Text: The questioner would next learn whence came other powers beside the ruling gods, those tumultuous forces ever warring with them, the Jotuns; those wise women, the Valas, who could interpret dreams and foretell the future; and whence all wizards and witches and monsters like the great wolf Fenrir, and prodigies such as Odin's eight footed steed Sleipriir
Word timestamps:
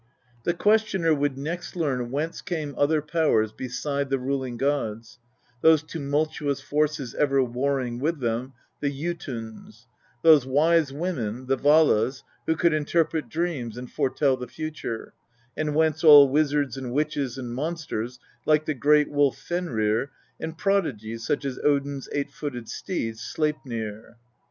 The 0.45 0.55
questioner 0.55 1.13
would 1.13 1.37
next 1.37 1.75
learn 1.75 2.09
whence 2.09 2.41
came 2.41 2.73
other 2.75 3.03
powers 3.03 3.51
beside 3.51 4.09
the 4.09 4.17
ruling 4.17 4.57
gods, 4.57 5.19
those 5.61 5.83
tumultuous 5.83 6.59
forces 6.59 7.13
ever 7.13 7.43
warring 7.43 7.99
with 7.99 8.19
them, 8.19 8.53
the 8.79 8.89
Jotuns; 8.89 9.85
those 10.23 10.43
wise 10.43 10.91
women, 10.91 11.45
the 11.45 11.55
Valas, 11.55 12.23
who 12.47 12.55
could 12.55 12.73
interpret 12.73 13.29
dreams 13.29 13.77
and 13.77 13.91
foretell 13.91 14.35
the 14.37 14.47
future; 14.47 15.13
and 15.55 15.75
whence 15.75 16.03
all 16.03 16.27
wizards 16.27 16.77
and 16.77 16.93
witches 16.93 17.37
and 17.37 17.53
monsters 17.53 18.17
like 18.43 18.65
the 18.65 18.73
great 18.73 19.11
wolf 19.11 19.37
Fenrir, 19.37 20.09
and 20.39 20.57
prodigies 20.57 21.27
such 21.27 21.45
as 21.45 21.59
Odin's 21.59 22.09
eight 22.11 22.31
footed 22.31 22.67
steed 22.67 23.19
Sleipriir 23.19 24.15